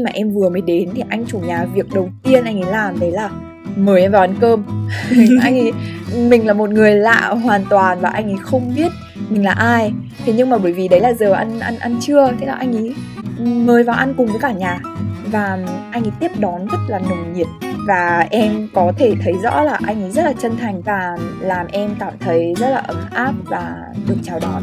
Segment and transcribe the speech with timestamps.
[0.00, 2.72] khi mà em vừa mới đến thì anh chủ nhà việc đầu tiên anh ấy
[2.72, 3.30] làm đấy là
[3.76, 4.64] mời em vào ăn cơm.
[5.42, 5.72] Anh ấy
[6.16, 8.92] mình là một người lạ hoàn toàn và anh ấy không biết
[9.28, 9.92] mình là ai.
[10.24, 12.76] Thế nhưng mà bởi vì đấy là giờ ăn ăn ăn trưa thế là anh
[12.76, 12.94] ấy
[13.38, 14.80] mời vào ăn cùng với cả nhà.
[15.26, 15.58] Và
[15.90, 17.46] anh ấy tiếp đón rất là nồng nhiệt.
[17.86, 21.66] Và em có thể thấy rõ là anh ấy rất là chân thành và làm
[21.66, 23.74] em cảm thấy rất là ấm áp và
[24.08, 24.62] được chào đón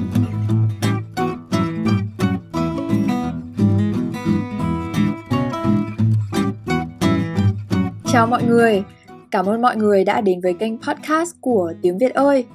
[8.18, 8.84] Chào mọi người,
[9.32, 12.46] cảm ơn mọi người đã đến với kênh podcast của Tiếng Việt ơi.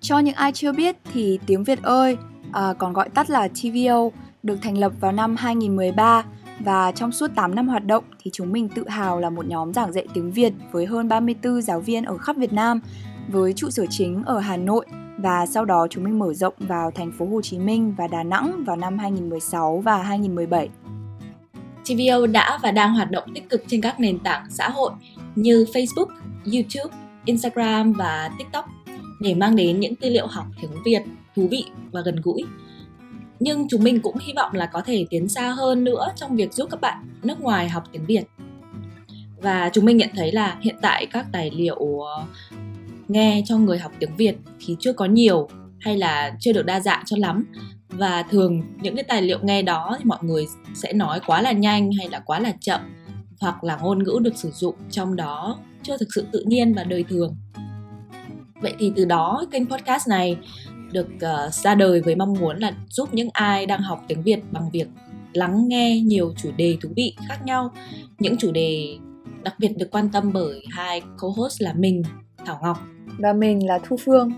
[0.00, 2.16] Cho những ai chưa biết thì Tiếng Việt ơi,
[2.52, 4.10] à, còn gọi tắt là TVO,
[4.42, 6.24] được thành lập vào năm 2013
[6.60, 9.72] và trong suốt 8 năm hoạt động thì chúng mình tự hào là một nhóm
[9.72, 12.80] giảng dạy tiếng Việt với hơn 34 giáo viên ở khắp Việt Nam
[13.28, 14.86] với trụ sở chính ở Hà Nội
[15.18, 18.22] và sau đó chúng mình mở rộng vào thành phố Hồ Chí Minh và Đà
[18.22, 20.68] Nẵng vào năm 2016 và 2017.
[21.90, 24.92] TVO đã và đang hoạt động tích cực trên các nền tảng xã hội
[25.34, 26.06] như Facebook,
[26.44, 28.68] YouTube, Instagram và TikTok
[29.20, 31.02] để mang đến những tư liệu học tiếng Việt
[31.36, 32.44] thú vị và gần gũi.
[33.40, 36.52] Nhưng chúng mình cũng hy vọng là có thể tiến xa hơn nữa trong việc
[36.52, 38.22] giúp các bạn nước ngoài học tiếng Việt.
[39.36, 42.00] Và chúng mình nhận thấy là hiện tại các tài liệu
[43.08, 45.48] nghe cho người học tiếng Việt thì chưa có nhiều
[45.80, 47.44] hay là chưa được đa dạng cho lắm
[47.90, 51.52] và thường những cái tài liệu nghe đó thì mọi người sẽ nói quá là
[51.52, 52.80] nhanh hay là quá là chậm
[53.40, 56.84] hoặc là ngôn ngữ được sử dụng trong đó chưa thực sự tự nhiên và
[56.84, 57.36] đời thường.
[58.62, 60.36] Vậy thì từ đó kênh podcast này
[60.92, 64.40] được uh, ra đời với mong muốn là giúp những ai đang học tiếng việt
[64.50, 64.88] bằng việc
[65.32, 67.72] lắng nghe nhiều chủ đề thú vị khác nhau.
[68.18, 68.98] Những chủ đề
[69.42, 72.02] đặc biệt được quan tâm bởi hai co-host là mình
[72.46, 72.78] thảo ngọc.
[73.18, 74.32] Và mình là thu phương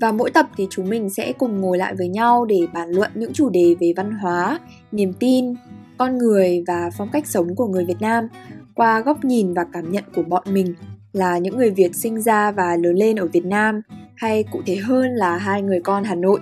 [0.00, 3.10] và mỗi tập thì chúng mình sẽ cùng ngồi lại với nhau để bàn luận
[3.14, 4.58] những chủ đề về văn hóa,
[4.92, 5.54] niềm tin,
[5.98, 8.28] con người và phong cách sống của người Việt Nam.
[8.74, 10.74] Qua góc nhìn và cảm nhận của bọn mình
[11.12, 13.80] là những người Việt sinh ra và lớn lên ở Việt Nam
[14.14, 16.40] hay cụ thể hơn là hai người con Hà Nội.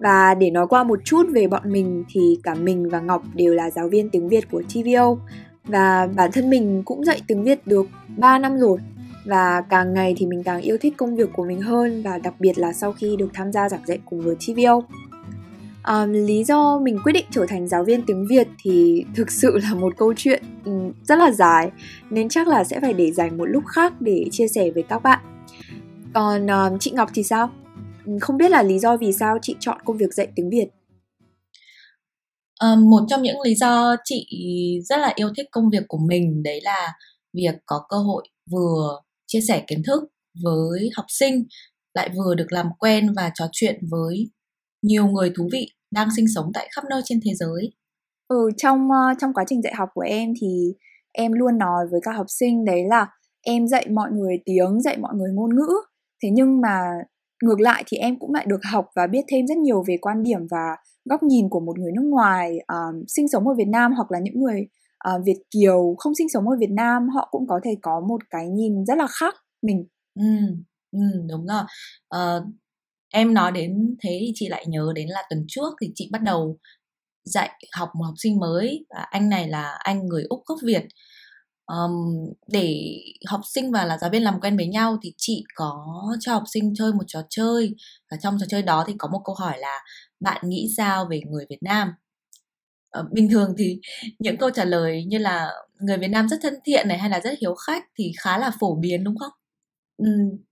[0.00, 3.54] Và để nói qua một chút về bọn mình thì cả mình và Ngọc đều
[3.54, 5.16] là giáo viên tiếng Việt của TVO
[5.64, 7.86] và bản thân mình cũng dạy tiếng Việt được
[8.16, 8.78] 3 năm rồi
[9.28, 12.34] và càng ngày thì mình càng yêu thích công việc của mình hơn và đặc
[12.38, 14.82] biệt là sau khi được tham gia giảng dạy cùng với TVO.
[15.88, 19.58] Um, lý do mình quyết định trở thành giáo viên tiếng Việt thì thực sự
[19.62, 21.70] là một câu chuyện um, rất là dài
[22.10, 25.02] nên chắc là sẽ phải để dành một lúc khác để chia sẻ với các
[25.02, 25.18] bạn.
[26.14, 27.50] Còn um, chị Ngọc thì sao?
[28.06, 30.68] Ừ, không biết là lý do vì sao chị chọn công việc dạy tiếng Việt?
[32.60, 34.26] Um, một trong những lý do chị
[34.84, 36.92] rất là yêu thích công việc của mình đấy là
[37.32, 40.02] việc có cơ hội vừa chia sẻ kiến thức
[40.44, 41.44] với học sinh
[41.94, 44.30] lại vừa được làm quen và trò chuyện với
[44.82, 47.72] nhiều người thú vị đang sinh sống tại khắp nơi trên thế giới.
[48.28, 50.74] Ừ, trong ờ, trong quá trình dạy học của em thì
[51.12, 53.06] em luôn nói với các học sinh đấy là
[53.42, 55.68] em dạy mọi người tiếng, dạy mọi người ngôn ngữ.
[56.22, 56.80] Thế nhưng mà
[57.42, 60.22] ngược lại thì em cũng lại được học và biết thêm rất nhiều về quan
[60.22, 60.76] điểm và
[61.10, 64.18] góc nhìn của một người nước ngoài um, sinh sống ở Việt Nam hoặc là
[64.18, 64.66] những người
[65.08, 68.20] uh, Việt kiều không sinh sống ở Việt Nam họ cũng có thể có một
[68.30, 69.86] cái nhìn rất là khác mình.
[70.14, 70.24] Ừ,
[70.92, 71.62] ừ đúng rồi.
[72.16, 72.44] Uh,
[73.12, 76.22] em nói đến thế thì chị lại nhớ đến là tuần trước thì chị bắt
[76.22, 76.58] đầu
[77.24, 80.84] dạy học một học sinh mới và anh này là anh người úc gốc việt
[81.66, 81.92] um,
[82.46, 86.32] để học sinh và là giáo viên làm quen với nhau thì chị có cho
[86.32, 87.74] học sinh chơi một trò chơi
[88.10, 89.78] và trong trò chơi đó thì có một câu hỏi là
[90.20, 91.92] bạn nghĩ sao về người việt nam
[93.00, 93.80] uh, bình thường thì
[94.18, 95.50] những câu trả lời như là
[95.80, 98.50] người việt nam rất thân thiện này hay là rất hiếu khách thì khá là
[98.60, 99.32] phổ biến đúng không?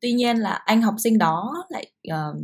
[0.01, 2.37] Tuy nhiên là anh học sinh đó lại uh,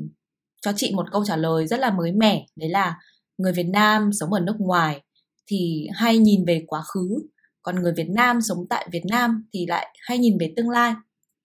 [0.62, 2.98] cho chị một câu trả lời rất là mới mẻ đấy là
[3.38, 5.02] người Việt Nam sống ở nước ngoài
[5.46, 7.18] thì hay nhìn về quá khứ
[7.62, 10.94] còn người Việt Nam sống tại Việt Nam thì lại hay nhìn về tương lai.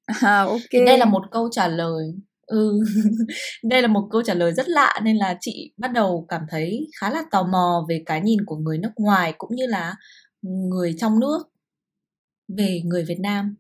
[0.06, 0.62] À, ok.
[0.72, 2.14] Thì đây là một câu trả lời
[2.48, 2.80] ừ.
[3.64, 6.88] Đây là một câu trả lời rất lạ nên là chị bắt đầu cảm thấy
[7.00, 9.96] khá là tò mò về cái nhìn của người nước ngoài cũng như là
[10.42, 11.40] người trong nước
[12.48, 13.56] về người Việt Nam.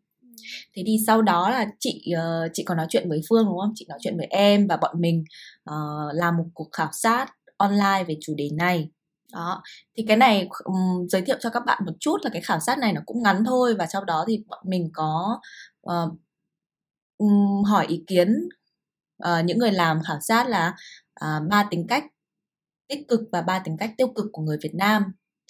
[0.75, 3.71] Thế thì sau đó là chị uh, chị còn nói chuyện với phương đúng không?
[3.75, 5.23] Chị nói chuyện với em và bọn mình
[5.69, 7.25] uh, làm một cuộc khảo sát
[7.57, 8.89] online về chủ đề này.
[9.33, 9.63] Đó.
[9.97, 12.79] Thì cái này um, giới thiệu cho các bạn một chút là cái khảo sát
[12.79, 15.39] này nó cũng ngắn thôi và sau đó thì bọn mình có
[15.89, 16.13] uh,
[17.17, 18.49] um, hỏi ý kiến
[19.23, 20.75] uh, những người làm khảo sát là
[21.13, 22.05] ờ, ba uh, tính cách
[22.87, 25.03] tích cực và ba tính cách tiêu cực của người Việt Nam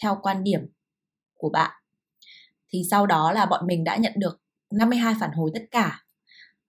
[0.04, 0.62] theo quan điểm
[1.38, 1.72] của bạn.
[2.74, 4.42] Thì sau đó là bọn mình đã nhận được
[4.74, 6.04] 52 phản hồi tất cả.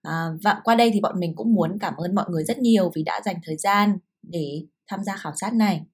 [0.03, 2.91] À, và qua đây thì bọn mình cũng muốn cảm ơn mọi người rất nhiều
[2.95, 5.87] vì đã dành thời gian để tham gia khảo sát này.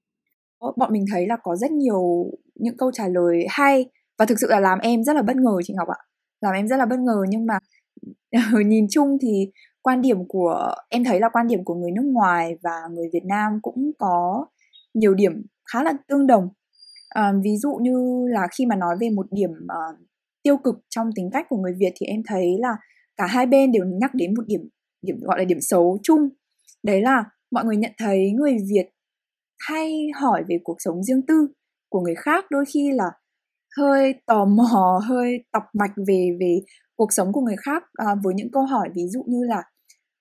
[0.77, 3.85] Bọn mình thấy là có rất nhiều những câu trả lời hay
[4.17, 5.99] và thực sự là làm em rất là bất ngờ chị Ngọc ạ.
[6.41, 7.59] Làm em rất là bất ngờ nhưng mà
[8.65, 9.51] nhìn chung thì
[9.85, 13.25] quan điểm của em thấy là quan điểm của người nước ngoài và người Việt
[13.25, 14.45] Nam cũng có
[14.93, 15.31] nhiều điểm
[15.73, 16.49] khá là tương đồng.
[17.09, 19.99] À, ví dụ như là khi mà nói về một điểm uh,
[20.43, 22.75] tiêu cực trong tính cách của người Việt thì em thấy là
[23.17, 24.61] cả hai bên đều nhắc đến một điểm
[25.01, 26.29] điểm gọi là điểm xấu chung.
[26.83, 28.89] Đấy là mọi người nhận thấy người Việt
[29.59, 31.47] hay hỏi về cuộc sống riêng tư
[31.89, 33.11] của người khác đôi khi là
[33.77, 36.59] hơi tò mò hơi tọc mạch về về
[36.95, 39.63] cuộc sống của người khác à, với những câu hỏi ví dụ như là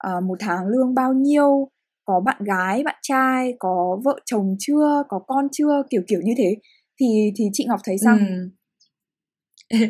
[0.04, 1.68] à, một tháng lương bao nhiêu?
[2.04, 5.02] Có bạn gái bạn trai có vợ chồng chưa?
[5.08, 5.82] Có con chưa?
[5.90, 6.56] Kiểu kiểu như thế.
[7.00, 7.06] Thì
[7.36, 8.18] thì chị ngọc thấy sao?
[8.18, 8.50] Ừ.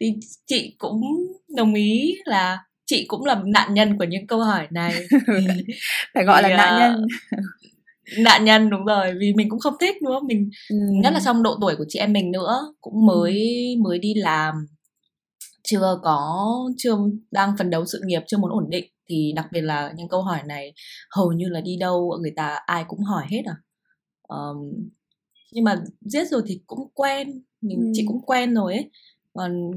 [0.00, 0.14] thì
[0.46, 1.00] chị cũng
[1.56, 5.06] đồng ý là chị cũng là nạn nhân của những câu hỏi này.
[6.14, 7.06] Phải gọi thì, là nạn nhân.
[8.24, 10.26] nạn nhân đúng rồi vì mình cũng không thích không?
[10.26, 10.76] Mình ừ.
[11.02, 13.54] nhất là trong độ tuổi của chị em mình nữa cũng mới
[13.84, 14.54] mới đi làm
[15.64, 16.48] chưa có
[16.78, 16.96] chưa
[17.30, 20.22] đang phấn đấu sự nghiệp chưa muốn ổn định thì đặc biệt là những câu
[20.22, 20.74] hỏi này
[21.10, 23.56] hầu như là đi đâu người ta ai cũng hỏi hết à?
[24.28, 24.88] Um,
[25.52, 27.90] nhưng mà giết rồi thì cũng quen mình ừ.
[27.94, 28.90] chị cũng quen rồi ấy.
[29.34, 29.70] Còn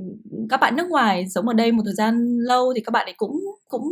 [0.49, 3.13] các bạn nước ngoài sống ở đây một thời gian lâu thì các bạn ấy
[3.17, 3.39] cũng
[3.69, 3.83] cũng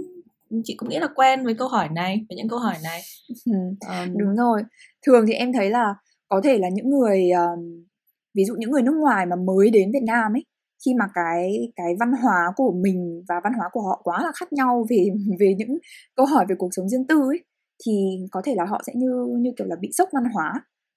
[0.64, 3.02] chị cũng nghĩ là quen với câu hỏi này với những câu hỏi này.
[3.46, 4.64] Um, đúng rồi.
[5.06, 5.96] Thường thì em thấy là
[6.28, 7.86] có thể là những người um,
[8.34, 10.46] ví dụ những người nước ngoài mà mới đến Việt Nam ấy
[10.86, 14.32] khi mà cái cái văn hóa của mình và văn hóa của họ quá là
[14.36, 15.78] khác nhau về về những
[16.16, 17.44] câu hỏi về cuộc sống riêng tư ấy
[17.86, 17.92] thì
[18.32, 20.54] có thể là họ sẽ như như kiểu là bị sốc văn hóa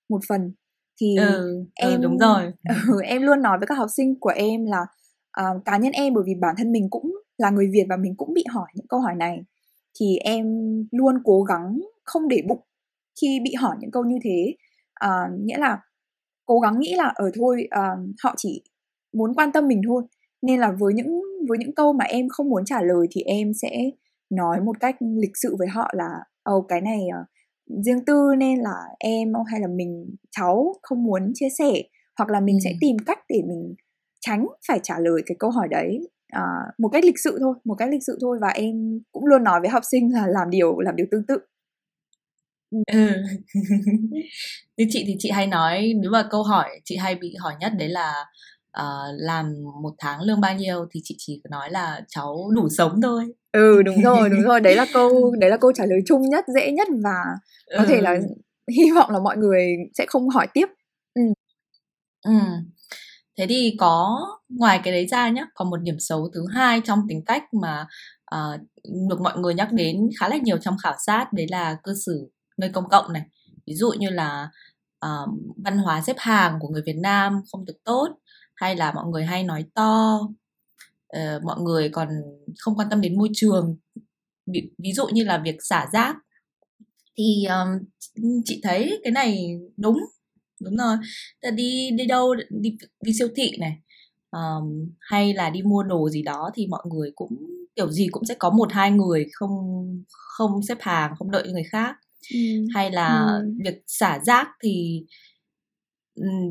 [0.09, 0.53] một phần.
[1.01, 2.53] Thì ừ, ừ em ừ, đúng rồi.
[2.89, 4.81] ừ, em luôn nói với các học sinh của em là
[5.41, 8.15] uh, cá nhân em bởi vì bản thân mình cũng là người Việt và mình
[8.17, 9.39] cũng bị hỏi những câu hỏi này
[10.01, 10.47] thì em
[10.93, 12.61] luôn cố gắng không để bụng
[13.21, 14.55] khi bị hỏi những câu như thế.
[15.05, 15.81] Uh, nghĩa là
[16.47, 18.63] cố gắng nghĩ là ở thôi uh, họ chỉ
[19.15, 20.03] muốn quan tâm mình thôi
[20.43, 23.53] nên là với những với những câu mà em không muốn trả lời thì em
[23.63, 23.91] sẽ
[24.31, 26.09] nói một cách lịch sự với họ là
[26.43, 27.29] ồ oh, cái này uh,
[27.85, 31.83] riêng tư nên là em hay là mình cháu không muốn chia sẻ
[32.19, 32.61] hoặc là mình ừ.
[32.65, 33.75] sẽ tìm cách để mình
[34.21, 36.43] tránh phải trả lời cái câu hỏi đấy à,
[36.79, 39.61] một cách lịch sự thôi một cách lịch sự thôi và em cũng luôn nói
[39.61, 41.39] với học sinh là làm điều làm điều tương tự
[42.87, 43.09] ừ.
[44.77, 47.73] như chị thì chị hay nói nếu mà câu hỏi chị hay bị hỏi nhất
[47.79, 48.25] đấy là
[48.81, 53.01] uh, làm một tháng lương bao nhiêu thì chị chỉ nói là cháu đủ sống
[53.03, 53.25] thôi.
[53.53, 54.61] Ừ đúng rồi đúng rồi.
[54.61, 57.25] Đấy là câu đấy là câu trả lời chung nhất dễ nhất và
[57.77, 57.87] có ừ.
[57.89, 58.19] thể là
[58.77, 60.67] hy vọng là mọi người sẽ không hỏi tiếp.
[61.15, 61.23] Ừ.
[62.25, 62.35] ừ.
[63.39, 66.99] Thế thì có ngoài cái đấy ra nhé còn một điểm xấu thứ hai trong
[67.09, 67.87] tính cách mà
[68.35, 68.61] uh,
[69.09, 72.31] được mọi người nhắc đến khá là nhiều trong khảo sát đấy là cư xử
[72.59, 73.23] nơi công cộng này.
[73.67, 74.49] Ví dụ như là
[75.07, 75.31] uh,
[75.65, 78.09] văn hóa xếp hàng của người Việt Nam không được tốt
[78.55, 80.21] hay là mọi người hay nói to
[81.17, 82.09] uh, mọi người còn
[82.59, 83.77] không quan tâm đến môi trường
[84.47, 86.17] ví, ví dụ như là việc xả rác
[87.19, 87.85] thì um,
[88.45, 89.99] chị thấy cái này đúng
[90.61, 90.97] đúng rồi
[91.43, 93.79] ta đi đi đâu đi đi siêu thị này
[94.31, 97.47] um, hay là đi mua đồ gì đó thì mọi người cũng
[97.77, 99.51] kiểu gì cũng sẽ có một hai người không
[100.09, 101.97] không xếp hàng không đợi người khác
[102.35, 102.39] ừ.
[102.75, 103.53] hay là ừ.
[103.65, 105.05] việc xả rác thì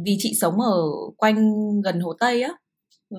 [0.06, 0.82] vì chị sống ở
[1.18, 1.52] quanh
[1.82, 2.52] gần hồ tây á.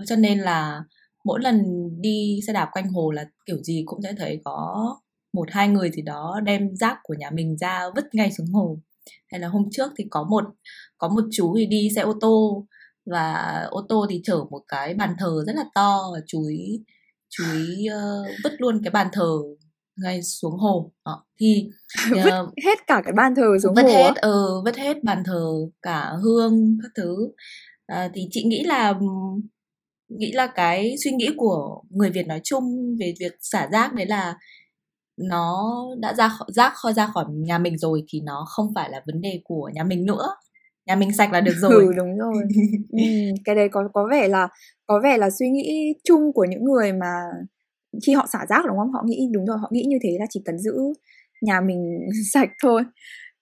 [0.06, 0.82] Cho nên là
[1.24, 1.64] mỗi lần
[2.00, 4.86] đi xe đạp quanh hồ là kiểu gì cũng sẽ thấy có
[5.32, 8.78] một hai người gì đó đem rác của nhà mình ra vứt ngay xuống hồ.
[9.26, 10.44] Hay là hôm trước thì có một
[10.98, 12.66] có một chú thì đi xe ô tô
[13.06, 13.34] và
[13.70, 16.82] ô tô thì chở một cái bàn thờ rất là to và chú ý
[17.28, 19.38] chú ý uh, vứt luôn cái bàn thờ
[19.96, 20.92] ngay xuống hồ.
[21.04, 21.24] Đó.
[21.40, 21.68] thì
[22.12, 25.22] uh, vứt hết cả cái bàn thờ xuống vứt hồ hết ừ, vứt hết bàn
[25.26, 25.46] thờ
[25.82, 27.14] cả hương các thứ.
[27.92, 28.94] Uh, thì chị nghĩ là
[30.08, 34.06] nghĩ là cái suy nghĩ của người Việt nói chung về việc xả rác đấy
[34.06, 34.34] là
[35.16, 39.02] nó đã ra rác khỏi ra khỏi nhà mình rồi thì nó không phải là
[39.06, 40.36] vấn đề của nhà mình nữa.
[40.86, 41.72] Nhà mình sạch là được rồi.
[41.72, 42.42] ừ đúng rồi.
[42.92, 42.98] Ừ,
[43.44, 44.48] cái đấy có có vẻ là
[44.86, 47.14] có vẻ là suy nghĩ chung của những người mà
[48.06, 48.92] khi họ xả rác đúng không?
[48.92, 50.74] Họ nghĩ đúng rồi họ nghĩ như thế là chỉ cần giữ
[51.42, 51.98] nhà mình
[52.32, 52.82] sạch thôi.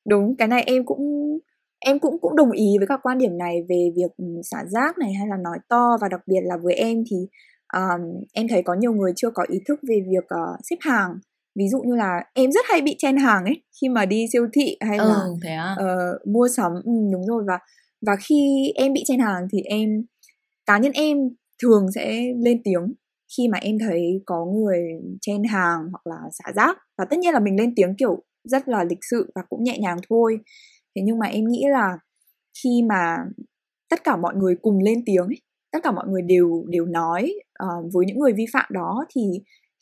[0.09, 1.39] Đúng cái này em cũng
[1.79, 5.13] em cũng cũng đồng ý với các quan điểm này về việc xả rác này
[5.13, 7.17] hay là nói to và đặc biệt là với em thì
[7.75, 8.01] um,
[8.33, 11.11] em thấy có nhiều người chưa có ý thức về việc uh, xếp hàng.
[11.59, 14.47] Ví dụ như là em rất hay bị chen hàng ấy khi mà đi siêu
[14.53, 15.77] thị hay ừ, là thế à?
[15.81, 16.73] uh, mua sắm.
[16.85, 17.59] Ừ, đúng rồi và
[18.07, 20.05] và khi em bị chen hàng thì em
[20.67, 21.19] cá nhân em
[21.63, 22.95] thường sẽ lên tiếng
[23.37, 24.83] khi mà em thấy có người
[25.21, 28.69] chen hàng hoặc là xả rác và tất nhiên là mình lên tiếng kiểu rất
[28.69, 30.39] là lịch sự và cũng nhẹ nhàng thôi
[30.97, 31.99] thế nhưng mà em nghĩ là
[32.63, 33.17] khi mà
[33.91, 35.41] tất cả mọi người cùng lên tiếng ấy.
[35.73, 37.35] tất cả mọi người đều đều nói
[37.65, 39.23] uh, với những người vi phạm đó thì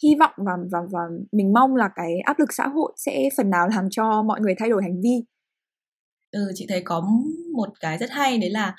[0.02, 1.00] hy vọng và và và
[1.33, 4.54] mình mong là cái áp lực xã hội sẽ phần nào làm cho mọi người
[4.59, 5.25] thay đổi hành vi
[6.30, 7.09] ừ chị thấy có
[7.52, 8.75] một cái rất hay đấy là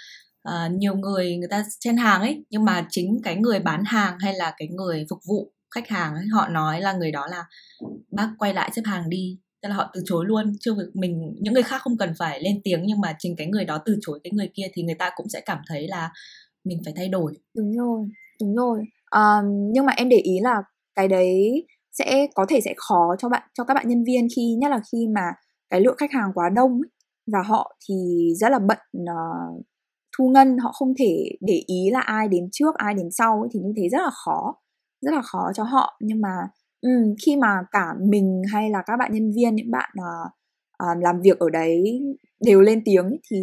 [0.50, 4.18] uh, nhiều người người ta trên hàng ấy nhưng mà chính cái người bán hàng
[4.20, 7.46] hay là cái người phục vụ khách hàng ấy họ nói là người đó là
[8.12, 9.40] bác quay lại xếp hàng đi.
[9.62, 12.42] Tức là họ từ chối luôn chưa việc mình những người khác không cần phải
[12.42, 14.96] lên tiếng nhưng mà chính cái người đó từ chối cái người kia thì người
[14.96, 16.12] ta cũng sẽ cảm thấy là
[16.64, 17.34] mình phải thay đổi.
[17.56, 18.08] Đúng rồi
[18.42, 18.80] đúng rồi.
[19.12, 20.62] Um, nhưng mà em để ý là
[20.96, 24.56] cái đấy sẽ có thể sẽ khó cho bạn cho các bạn nhân viên khi
[24.60, 25.22] nhất là khi mà
[25.70, 26.90] cái lượng khách hàng quá đông ấy,
[27.34, 27.96] và họ thì
[28.40, 29.66] rất là bận uh,
[30.18, 33.50] thu ngân họ không thể để ý là ai đến trước ai đến sau ấy,
[33.54, 34.56] thì như thế rất là khó
[35.02, 36.34] rất là khó cho họ nhưng mà
[36.82, 40.32] um, khi mà cả mình hay là các bạn nhân viên những bạn uh,
[40.84, 42.02] uh, làm việc ở đấy
[42.46, 43.38] đều lên tiếng ấy, thì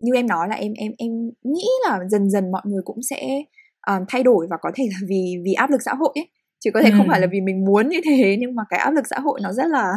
[0.00, 1.10] như em nói là em em em
[1.42, 3.42] nghĩ là dần dần mọi người cũng sẽ
[3.86, 6.28] um, thay đổi và có thể là vì vì áp lực xã hội ấy
[6.64, 6.94] chứ có thể ừ.
[6.98, 9.40] không phải là vì mình muốn như thế nhưng mà cái áp lực xã hội
[9.42, 9.92] nó rất là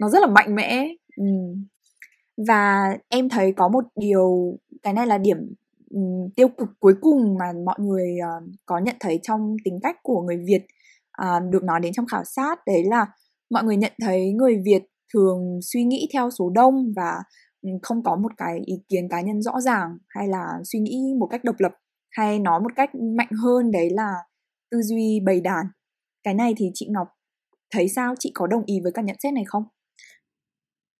[0.00, 1.24] nó rất là mạnh mẽ ừ.
[2.48, 5.36] và em thấy có một điều cái này là điểm
[5.90, 9.96] um, tiêu cực cuối cùng mà mọi người uh, có nhận thấy trong tính cách
[10.02, 10.66] của người Việt
[11.22, 13.06] uh, được nói đến trong khảo sát đấy là
[13.50, 14.82] mọi người nhận thấy người Việt
[15.14, 17.22] thường suy nghĩ theo số đông và
[17.62, 21.14] ừ, không có một cái ý kiến cá nhân rõ ràng hay là suy nghĩ
[21.18, 21.72] một cách độc lập
[22.10, 24.12] hay nói một cách mạnh hơn đấy là
[24.70, 25.66] tư duy bầy đàn.
[26.22, 27.08] Cái này thì chị Ngọc
[27.70, 28.14] thấy sao?
[28.18, 29.64] Chị có đồng ý với các nhận xét này không?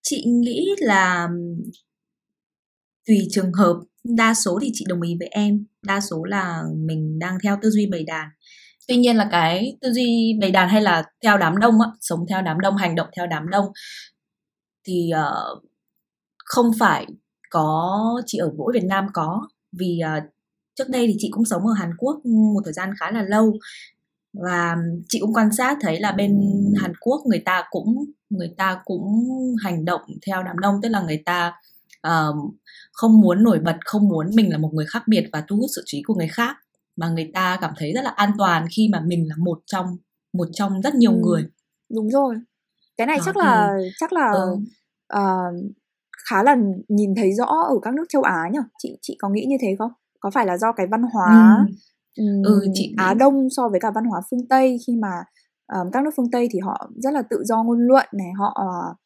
[0.02, 1.28] Chị nghĩ là
[3.08, 5.64] tùy trường hợp đa số thì chị đồng ý với em.
[5.82, 8.28] Đa số là mình đang theo tư duy bầy đàn.
[8.88, 12.26] Tuy nhiên là cái tư duy bầy đàn hay là theo đám đông á, sống
[12.28, 13.66] theo đám đông hành động theo đám đông
[14.86, 15.64] thì uh,
[16.44, 17.06] không phải
[17.50, 19.48] có chỉ ở mỗi Việt Nam có.
[19.78, 20.22] Vì uh,
[20.76, 22.20] trước đây thì chị cũng sống ở Hàn Quốc
[22.54, 23.58] một thời gian khá là lâu.
[24.32, 24.76] Và
[25.08, 26.40] chị cũng quan sát thấy là bên
[26.76, 29.28] Hàn Quốc người ta cũng người ta cũng
[29.64, 30.74] hành động theo đám đông.
[30.82, 31.52] Tức là người ta
[32.08, 32.54] uh,
[32.98, 35.70] không muốn nổi bật không muốn mình là một người khác biệt và thu hút
[35.76, 36.56] sự chú ý của người khác
[36.96, 39.86] mà người ta cảm thấy rất là an toàn khi mà mình là một trong
[40.32, 41.44] một trong rất nhiều ừ, người
[41.94, 42.34] đúng rồi
[42.96, 44.56] cái này Đó, chắc là chắc là ừ.
[45.18, 45.74] uh,
[46.30, 46.56] khá là
[46.88, 49.74] nhìn thấy rõ ở các nước châu Á nhỉ chị chị có nghĩ như thế
[49.78, 49.90] không
[50.20, 51.56] có phải là do cái văn hóa
[52.16, 52.24] ừ.
[52.44, 55.12] ừ chị Á Đông so với cả văn hóa phương Tây khi mà
[55.72, 58.62] um, các nước phương Tây thì họ rất là tự do ngôn luận này họ
[58.62, 58.96] uh,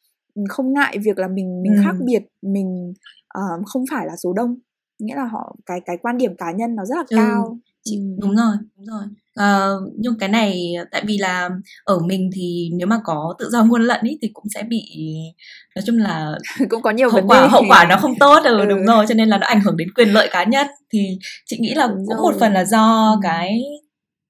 [0.49, 1.81] không ngại việc là mình mình ừ.
[1.83, 2.93] khác biệt mình
[3.37, 4.55] uh, không phải là số đông
[4.99, 7.15] nghĩa là họ cái cái quan điểm cá nhân nó rất là ừ.
[7.15, 8.03] cao chị ừ.
[8.21, 9.03] đúng rồi đúng rồi
[9.39, 11.49] uh, nhưng cái này tại vì là
[11.83, 14.81] ở mình thì nếu mà có tự do ngôn luận ý thì cũng sẽ bị
[15.75, 16.37] nói chung là
[16.69, 18.65] cũng có nhiều hậu vấn quả đề hậu quả nó không tốt ừ, ừ.
[18.65, 21.57] đúng rồi cho nên là nó ảnh hưởng đến quyền lợi cá nhân thì chị
[21.59, 22.31] nghĩ là đúng cũng rồi.
[22.31, 23.61] một phần là do cái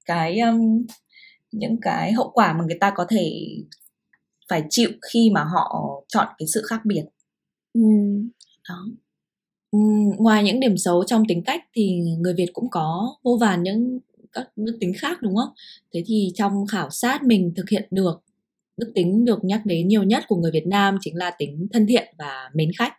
[0.06, 0.86] cái um,
[1.52, 3.30] những cái hậu quả mà người ta có thể
[4.48, 7.04] phải chịu khi mà họ chọn cái sự khác biệt
[7.74, 7.80] ừ
[8.68, 8.86] đó
[9.70, 9.78] ừ,
[10.18, 13.98] ngoài những điểm xấu trong tính cách thì người Việt cũng có vô vàn những
[14.32, 15.48] các đức tính khác, đúng không?
[15.94, 18.22] Thế thì trong khảo sát mình thực hiện được
[18.76, 21.86] đức tính được nhắc đến nhiều nhất của người Việt Nam chính là tính thân
[21.86, 22.92] thiện và mến khách.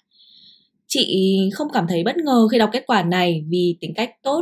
[0.87, 4.41] Chị không cảm thấy bất ngờ khi đọc kết quả này vì tính cách tốt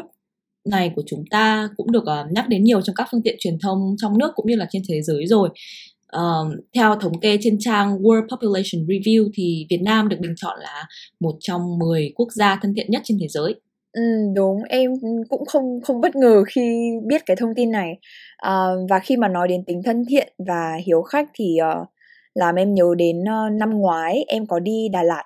[0.69, 3.59] này của chúng ta cũng được ờ, nhắc đến nhiều trong các phương tiện truyền
[3.59, 5.49] thông trong nước cũng như là trên thế giới rồi.
[6.17, 10.59] Uh, theo thống kê trên trang World Population Review thì Việt Nam được bình chọn
[10.59, 10.85] là
[11.19, 13.55] một trong 10 quốc gia thân thiện nhất trên thế giới.
[13.93, 14.01] Ừ,
[14.35, 14.91] đúng em
[15.29, 17.89] cũng không không bất ngờ khi biết cái thông tin này
[18.37, 21.87] à, và khi mà nói đến tính thân thiện và hiếu khách thì uh,
[22.33, 25.23] làm em nhớ đến uh, năm ngoái em có đi Đà Lạt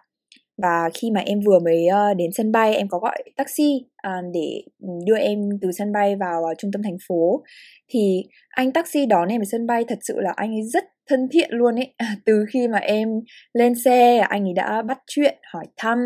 [0.57, 4.11] và khi mà em vừa mới ờ, đến sân bay em có gọi taxi ờ,
[4.33, 4.63] để
[5.05, 7.43] đưa em từ sân bay vào ờ, trung tâm thành phố.
[7.89, 11.27] Thì anh taxi đón em ở sân bay thật sự là anh ấy rất thân
[11.31, 11.93] thiện luôn ấy.
[12.25, 13.09] Từ khi mà em
[13.53, 15.99] lên xe anh ấy đã bắt chuyện hỏi thăm.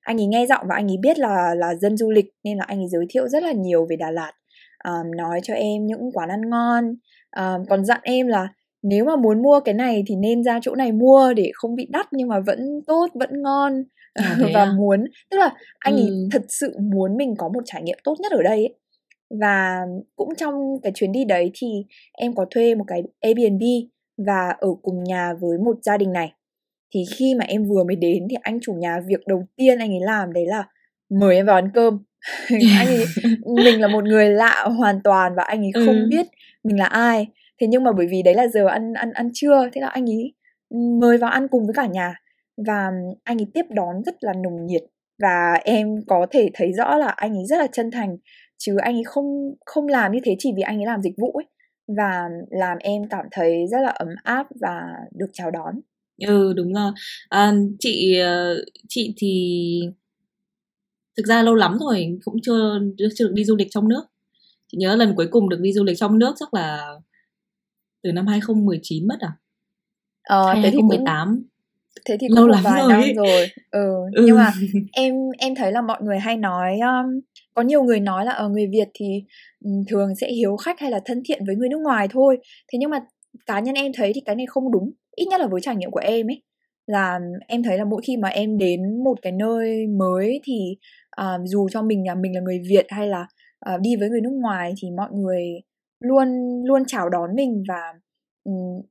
[0.00, 2.64] Anh ấy nghe giọng và anh ấy biết là là dân du lịch nên là
[2.68, 4.32] anh ấy giới thiệu rất là nhiều về Đà Lạt.
[4.84, 6.84] Um, nói cho em những quán ăn ngon.
[7.36, 8.48] Um, còn dặn em là
[8.82, 11.86] nếu mà muốn mua cái này thì nên ra chỗ này mua để không bị
[11.90, 13.72] đắt nhưng mà vẫn tốt vẫn ngon
[14.14, 14.72] à, và à?
[14.72, 16.02] muốn tức là anh ừ.
[16.02, 18.74] ấy thật sự muốn mình có một trải nghiệm tốt nhất ở đây ấy.
[19.40, 19.86] và
[20.16, 21.68] cũng trong cái chuyến đi đấy thì
[22.12, 23.62] em có thuê một cái Airbnb
[24.26, 26.32] và ở cùng nhà với một gia đình này
[26.94, 29.90] thì khi mà em vừa mới đến thì anh chủ nhà việc đầu tiên anh
[29.90, 30.64] ấy làm đấy là
[31.10, 31.98] mời em vào ăn cơm
[32.78, 33.04] anh ấy
[33.64, 36.06] mình là một người lạ hoàn toàn và anh ấy không ừ.
[36.10, 36.26] biết
[36.64, 37.26] mình là ai
[37.60, 40.10] thế nhưng mà bởi vì đấy là giờ ăn ăn ăn trưa thế là anh
[40.10, 40.34] ấy
[41.00, 42.14] mời vào ăn cùng với cả nhà
[42.66, 42.90] và
[43.24, 44.82] anh ấy tiếp đón rất là nồng nhiệt.
[45.22, 48.16] Và em có thể thấy rõ là anh ấy rất là chân thành
[48.58, 51.32] chứ anh ấy không không làm như thế chỉ vì anh ấy làm dịch vụ
[51.32, 51.46] ấy.
[51.96, 54.80] Và làm em cảm thấy rất là ấm áp và
[55.14, 55.80] được chào đón.
[56.26, 56.92] Ừ đúng rồi.
[57.28, 59.80] À, chị ờ, chị thì
[61.16, 62.80] thực ra lâu lắm rồi cũng chưa
[63.14, 64.02] chưa được đi du lịch trong nước.
[64.72, 66.94] Chị nhớ lần cuối cùng được đi du lịch trong nước chắc là
[68.02, 69.32] từ năm 2019 mất à?
[70.22, 71.44] Ờ, Hay thế thì 2018 cũng
[72.04, 73.46] thế thì Lâu cũng một lắm vài rồi năm rồi.
[73.70, 73.94] Ừ.
[74.14, 74.22] Ừ.
[74.26, 74.52] nhưng mà
[74.92, 77.20] em em thấy là mọi người hay nói um,
[77.54, 79.06] có nhiều người nói là ở người Việt thì
[79.64, 82.38] um, thường sẽ hiếu khách hay là thân thiện với người nước ngoài thôi.
[82.72, 82.98] Thế nhưng mà
[83.46, 84.90] cá nhân em thấy thì cái này không đúng.
[85.16, 86.42] Ít nhất là với trải nghiệm của em ấy.
[86.86, 90.76] Là em thấy là mỗi khi mà em đến một cái nơi mới thì
[91.10, 93.26] à, dù cho mình là mình là người Việt hay là
[93.60, 95.42] à, đi với người nước ngoài thì mọi người
[96.00, 96.28] luôn
[96.64, 97.92] luôn chào đón mình và
[98.44, 98.82] um,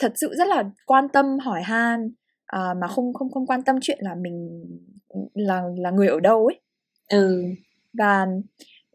[0.00, 2.10] thật sự rất là quan tâm hỏi han
[2.50, 4.64] à, mà không không không quan tâm chuyện là mình
[5.34, 6.60] là là người ở đâu ấy.
[7.08, 7.44] Ừ.
[7.98, 8.26] Và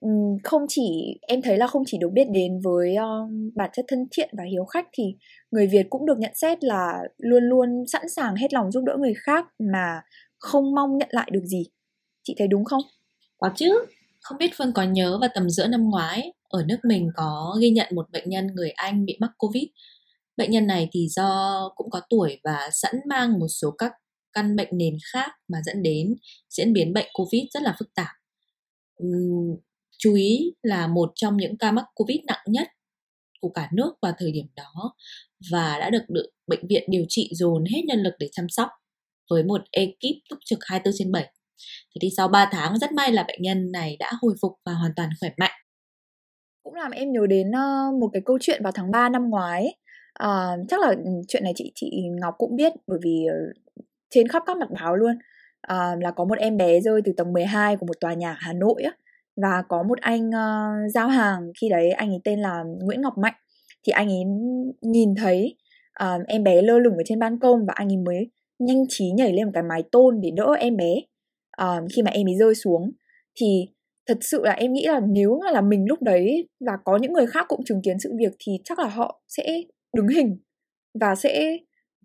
[0.01, 3.85] ừm, không chỉ em thấy là không chỉ được biết đến với um, bản chất
[3.87, 5.03] thân thiện và hiếu khách thì
[5.51, 8.97] người Việt cũng được nhận xét là luôn luôn sẵn sàng hết lòng giúp đỡ
[8.99, 10.01] người khác mà
[10.37, 11.63] không mong nhận lại được gì.
[12.23, 12.81] Chị thấy đúng không?
[13.37, 13.85] Có chứ,
[14.21, 17.69] không biết Phương có nhớ vào tầm giữa năm ngoái, ở nước mình có ghi
[17.69, 19.63] nhận một bệnh nhân người Anh bị mắc Covid.
[20.37, 23.91] Bệnh nhân này thì do cũng có tuổi và sẵn mang một số các
[24.33, 26.15] căn bệnh nền khác mà dẫn đến
[26.49, 28.11] diễn biến bệnh Covid rất là phức tạp.
[29.97, 32.67] Chú ý là một trong những ca mắc Covid nặng nhất
[33.41, 34.95] của cả nước vào thời điểm đó
[35.51, 38.69] và đã được, được bệnh viện điều trị dồn hết nhân lực để chăm sóc
[39.29, 41.23] với một ekip túc trực 24 trên 7.
[41.95, 44.73] Thế thì sau 3 tháng rất may là bệnh nhân này đã hồi phục và
[44.73, 45.51] hoàn toàn khỏe mạnh.
[46.63, 49.61] cũng làm em nhớ đến ờ, một cái câu chuyện vào tháng 3 năm ngoái
[49.61, 49.75] ấy.
[50.19, 51.91] Ờ, chắc là ừ, chuyện này chị chị
[52.21, 53.35] Ngọc cũng biết bởi vì ờ,
[54.09, 55.17] trên khắp các mặt báo luôn.
[55.61, 58.53] Ờ, là có một em bé rơi từ tầng 12 của một tòa nhà Hà
[58.53, 58.91] Nội á
[59.41, 61.51] và có một anh uh, giao hàng.
[61.61, 63.33] Khi đấy anh ấy tên là Nguyễn Ngọc Mạnh.
[63.87, 64.23] Thì anh ấy
[64.81, 65.55] nhìn thấy
[66.03, 69.11] uh, em bé lơ lửng ở trên ban công và anh ấy mới nhanh trí
[69.11, 70.95] nhảy lên một cái mái tôn để đỡ em bé.
[71.61, 72.91] Uh, khi mà em ấy rơi xuống
[73.35, 73.67] thì
[74.07, 77.13] thật sự là em nghĩ là nếu mà là mình lúc đấy và có những
[77.13, 79.61] người khác cũng chứng kiến sự việc thì chắc là họ sẽ
[79.95, 80.37] đứng hình
[80.99, 81.57] và sẽ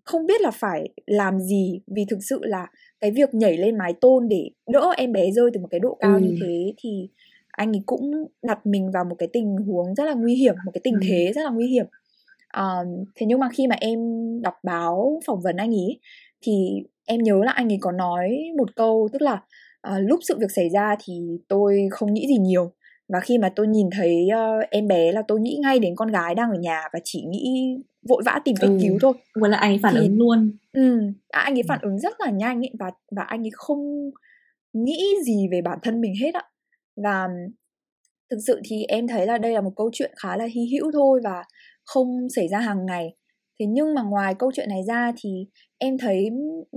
[0.03, 2.67] không biết là phải làm gì vì thực sự là
[2.99, 5.97] cái việc nhảy lên mái tôn để đỡ em bé rơi từ một cái độ
[5.99, 6.23] cao Ừ.
[6.23, 7.09] như thế thì
[7.51, 8.11] anh ấy cũng
[8.43, 10.99] đặt mình vào một cái tình huống rất là nguy hiểm một cái tình Ừ.
[11.09, 11.85] thế rất là nguy hiểm
[12.53, 13.99] Ờ, thế nhưng mà khi mà em
[14.41, 15.99] đọc báo phỏng vấn anh ấy
[16.41, 19.41] thì em nhớ là anh ấy có nói một câu tức là
[19.81, 22.71] à, lúc sự việc xảy ra thì tôi không nghĩ gì nhiều
[23.13, 26.11] và khi mà tôi nhìn thấy ờ, em bé là tôi nghĩ ngay đến con
[26.11, 27.75] gái đang ở nhà và chỉ nghĩ
[28.09, 28.77] vội vã tìm cách Ừ.
[28.81, 29.13] cứu thôi.
[29.35, 30.51] Vậy là anh ấy phản Thì- ứng luôn.
[30.73, 34.09] ừ, à, anh ấy phản ứng rất là nhanh ấy và và anh ấy không
[34.73, 36.43] nghĩ gì về bản thân mình hết ạ
[37.03, 37.27] và
[38.31, 40.91] thực sự thì em thấy là đây là một câu chuyện khá là hy hữu
[40.91, 41.43] thôi và
[41.85, 43.15] không xảy ra hàng ngày.
[43.59, 45.29] Thế nhưng mà ngoài câu chuyện này ra thì
[45.77, 46.29] em thấy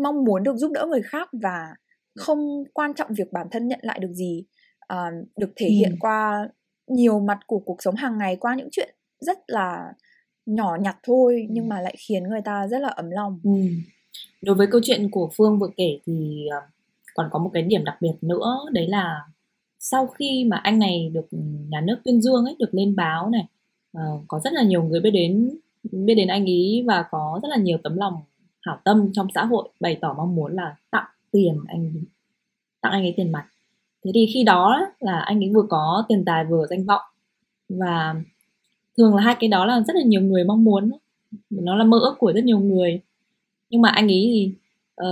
[0.03, 1.67] mong muốn được giúp đỡ người khác và
[2.19, 4.45] không quan trọng việc bản thân nhận lại được gì
[4.89, 5.97] à, được thể hiện Ừ.
[6.01, 6.49] qua
[6.87, 9.93] nhiều mặt của cuộc sống hàng ngày qua những chuyện rất là
[10.47, 13.51] nhỏ nhặt thôi nhưng mà lại khiến người ta rất là ấm lòng Ừ.
[14.43, 16.59] Đối với câu chuyện của Phương vừa kể thì ờ,
[17.15, 19.21] còn có một cái điểm đặc biệt nữa đấy là
[19.79, 21.27] sau khi mà anh này được
[21.69, 23.47] nhà nước tuyên dương ấy được lên báo này
[23.93, 25.51] ờ, có rất là nhiều người biết đến
[25.93, 28.15] biết đến anh ấy và có rất là nhiều tấm lòng
[28.61, 31.93] hảo tâm trong xã hội bày tỏ mong muốn là tặng tiền anh
[32.81, 33.47] tặng anh ấy tiền mặt
[34.05, 37.03] thế thì khi đó là anh ấy vừa có tiền tài vừa danh vọng.
[37.69, 38.15] Và
[38.97, 40.91] thường là hai cái đó là rất là nhiều người mong muốn
[41.51, 43.01] nó là mơ ước của rất nhiều người.
[43.71, 44.53] Nhưng mà anh ấy thì
[44.95, 45.09] ờ,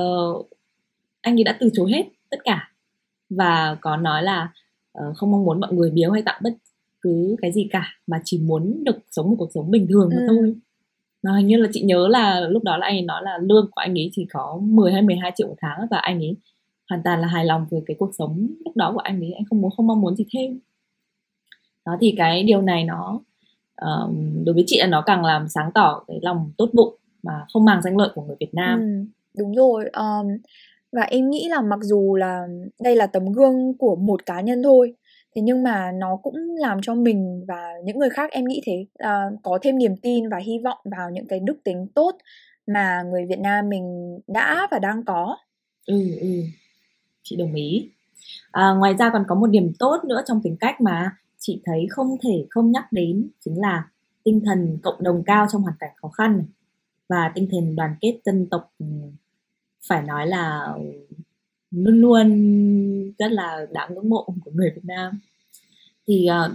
[1.21, 2.73] anh ấy đã từ chối hết tất cả.
[3.31, 4.49] Và có nói là
[4.93, 6.53] ờ, không mong muốn mọi người biếu hay tặng bất
[7.01, 10.17] cứ cái gì cả mà chỉ muốn được sống một cuộc sống bình thường mà
[10.21, 10.27] Ừ.
[10.29, 10.55] thôi.
[11.23, 13.71] Mà hình như là chị nhớ là lúc đó là anh ấy nói là lương
[13.71, 16.37] của anh ấy chỉ có 10 hay 12 triệu một tháng và anh ấy
[16.93, 19.33] hoàn toàn là hài lòng với cái cuộc sống lúc đó của anh ấy.
[19.33, 20.59] Anh không muốn không mong muốn gì thêm.
[21.87, 23.21] Đó thì cái điều này nó
[23.75, 24.11] ờ,
[24.45, 27.65] đối với chị là nó càng làm sáng tỏ cái lòng tốt bụng mà không
[27.65, 28.81] màng danh lợi của người Việt Nam.
[28.81, 28.87] Ừ,
[29.39, 30.27] đúng rồi um,
[30.93, 32.47] và em nghĩ là mặc dù là
[32.81, 34.95] đây là tấm gương của một cá nhân thôi
[35.35, 38.87] thế nhưng mà nó cũng làm cho mình và những người khác em nghĩ thế
[38.99, 42.17] là có thêm niềm tin và hy vọng vào những cái đức tính tốt
[42.67, 45.37] mà người Việt Nam mình đã và đang có.
[45.87, 46.43] Ừ ừ
[47.23, 47.91] chị đồng ý.
[48.51, 51.87] À, ngoài ra còn có một điểm tốt nữa trong tính cách mà chị thấy
[51.91, 53.89] không thể không nhắc đến chính là
[54.25, 56.47] tinh thần cộng đồng cao trong hoàn cảnh khó khăn này
[57.09, 58.87] và tinh thần đoàn kết dân tộc ừ,
[59.89, 60.75] phải nói là
[61.71, 62.29] luôn luôn
[63.19, 65.21] rất là đáng ngưỡng mộ của người Việt Nam.
[66.07, 66.53] Thì uh,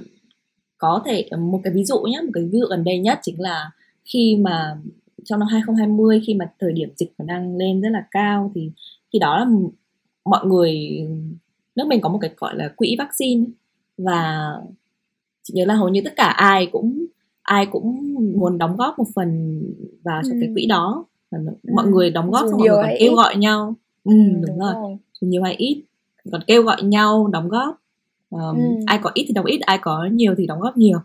[0.77, 3.41] có thể một cái ví dụ nhé một cái ví dụ gần đây nhất chính
[3.41, 3.71] là
[4.05, 4.77] khi mà
[5.25, 8.71] trong năm 2020 khi mà thời điểm dịch còn đang lên rất là cao thì
[9.13, 9.45] khi đó là
[10.29, 10.73] mọi người
[11.75, 13.45] nước mình có một cái gọi là quỹ vaccine
[13.97, 14.51] và
[15.43, 17.05] chị nhớ là hầu như tất cả ai cũng
[17.41, 19.61] ai cũng muốn đóng góp một phần
[20.03, 20.37] vào cho ừ.
[20.41, 21.73] cái quỹ đó và ừ.
[21.75, 23.15] mọi người đóng góp xong mọi người còn kêu ít.
[23.15, 24.73] gọi nhau ừ, ừ đúng, đúng rồi.
[24.73, 25.83] rồi nhiều hay ít
[26.31, 27.81] còn kêu gọi nhau đóng góp
[28.29, 28.63] um, ừ.
[28.85, 30.99] ai có ít thì đóng ít ai có nhiều thì đóng góp nhiều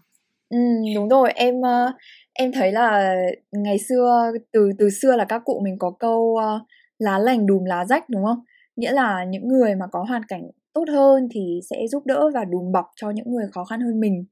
[0.50, 0.58] ừ,
[0.94, 1.94] đúng rồi em uh,
[2.32, 3.14] em thấy là
[3.52, 6.62] ngày xưa từ từ xưa là các cụ mình có câu uh,
[6.98, 8.38] lá lành đùm lá rách đúng không
[8.76, 10.42] nghĩa là những người mà có hoàn cảnh
[10.74, 14.00] tốt hơn thì sẽ giúp đỡ và đùm bọc cho những người khó khăn hơn
[14.00, 14.24] mình.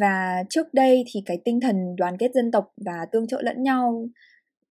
[0.00, 3.62] Và trước đây thì cái tinh thần đoàn kết dân tộc và tương trợ lẫn
[3.62, 4.08] nhau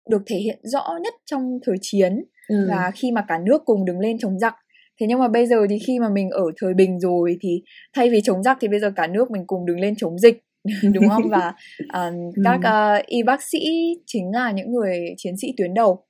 [0.10, 2.68] được thể hiện rõ nhất trong thời chiến ừ.
[2.70, 4.56] và khi mà cả nước cùng đứng lên chống giặc.
[5.00, 7.64] Thế nhưng mà bây giờ thì khi mà mình ở thời bình rồi thì
[7.96, 10.44] thay vì chống giặc thì bây giờ cả nước mình cùng đứng lên chống dịch
[10.94, 11.30] đúng không?
[11.30, 12.60] Và uh, các
[13.00, 13.60] uh, y bác sĩ
[14.06, 16.06] chính là những người chiến sĩ tuyến đầu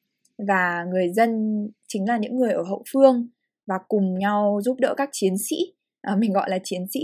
[0.47, 1.29] và người dân
[1.87, 3.27] chính là những người ở hậu phương
[3.67, 5.55] và cùng nhau giúp đỡ các chiến sĩ
[6.01, 6.99] à, mình gọi là chiến sĩ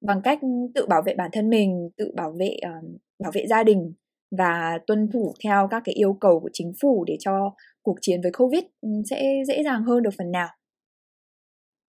[0.00, 0.38] bằng cách
[0.74, 3.92] tự bảo vệ bản thân mình tự bảo vệ uh, bảo vệ gia đình
[4.38, 8.20] và tuân thủ theo các cái yêu cầu của chính phủ để cho cuộc chiến
[8.22, 10.48] với covid ừ, sẽ dễ dàng hơn được phần nào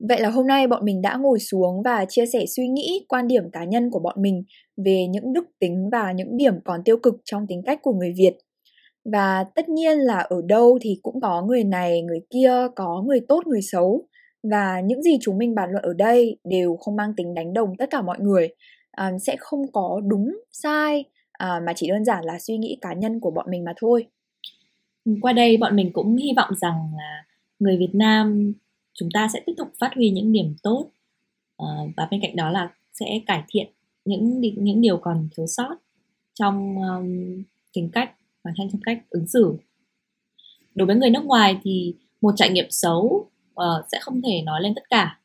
[0.09, 3.27] Vậy là hôm nay bọn mình đã ngồi xuống và chia sẻ suy nghĩ, quan
[3.27, 4.45] điểm cá nhân của bọn mình
[4.85, 8.13] về những đức tính và những điểm còn tiêu cực trong tính cách của người
[8.17, 8.39] Việt.
[9.13, 13.21] Và tất nhiên là ở đâu thì cũng có người này, người kia, có người
[13.29, 14.05] tốt, người xấu.
[14.43, 17.77] Và những gì chúng mình bàn luận ở đây đều không mang tính đánh đồng
[17.77, 18.49] tất cả mọi người.
[18.91, 22.93] À, sẽ không có đúng, sai, à, mà chỉ đơn giản là suy nghĩ cá
[22.93, 24.07] nhân của bọn mình mà thôi.
[25.05, 27.25] Ừ, qua đây bọn mình cũng hy vọng rằng là
[27.59, 28.53] người Việt Nam
[28.95, 30.87] chúng ta sẽ tiếp tục phát huy những điểm tốt
[31.63, 33.67] uh, và bên cạnh đó là sẽ cải thiện
[34.05, 35.77] những những điều còn thiếu sót
[36.35, 37.43] trong um,
[37.73, 38.11] tính cách
[38.45, 39.57] và trong cách ứng xử.
[40.75, 44.63] Đối với người nước ngoài thì một trải nghiệm xấu uh, sẽ không thể nói
[44.63, 45.19] lên tất cả.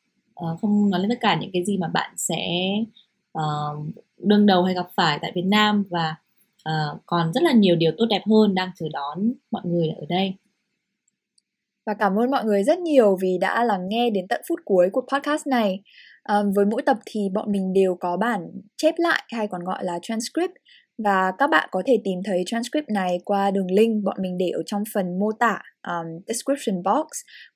[0.45, 2.45] Uh, không nói lên tất cả những cái gì mà bạn sẽ
[3.38, 3.86] uh,
[4.17, 6.15] đương đầu hay gặp phải tại Việt Nam và
[6.69, 10.06] uh, còn rất là nhiều điều tốt đẹp hơn đang chờ đón mọi người ở
[10.10, 10.34] đây.
[11.86, 14.89] Và cảm ơn mọi người rất nhiều vì đã lắng nghe đến tận phút cuối
[14.91, 15.82] của podcast này.
[16.23, 19.84] À, với mỗi tập thì bọn mình đều có bản chép lại hay còn gọi
[19.84, 20.54] là transcript
[20.97, 24.49] và các bạn có thể tìm thấy transcript này qua đường link bọn mình để
[24.49, 27.08] ở trong phần mô tả um, description box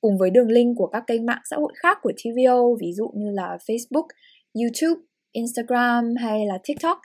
[0.01, 3.11] cùng với đường link của các kênh mạng xã hội khác của TVO ví dụ
[3.15, 4.07] như là Facebook,
[4.53, 6.97] YouTube, Instagram hay là TikTok.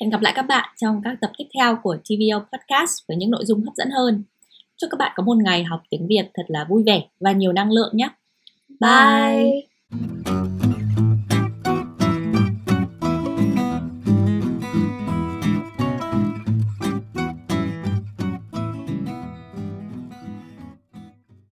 [0.00, 3.30] Hẹn gặp lại các bạn trong các tập tiếp theo của TVO Podcast với những
[3.30, 4.24] nội dung hấp dẫn hơn.
[4.76, 7.52] Chúc các bạn có một ngày học tiếng Việt thật là vui vẻ và nhiều
[7.52, 8.08] năng lượng nhé.
[8.80, 9.50] Bye!
[10.24, 10.37] Bye.